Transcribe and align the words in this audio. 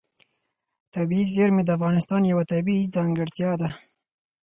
طبیعي 0.95 1.25
زیرمې 1.33 1.63
د 1.65 1.69
افغانستان 1.77 2.21
یوه 2.31 2.43
طبیعي 2.53 2.85
ځانګړتیا 2.95 3.51
ده. 3.61 3.69